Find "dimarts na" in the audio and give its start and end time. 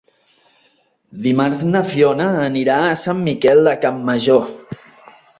1.25-1.83